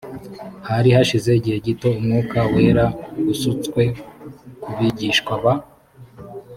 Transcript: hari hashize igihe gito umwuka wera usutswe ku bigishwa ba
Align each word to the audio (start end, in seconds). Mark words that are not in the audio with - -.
hari 0.69 0.89
hashize 0.95 1.29
igihe 1.39 1.57
gito 1.67 1.87
umwuka 1.99 2.37
wera 2.53 2.85
usutswe 3.33 3.81
ku 4.61 4.69
bigishwa 4.77 5.33
ba 5.43 5.53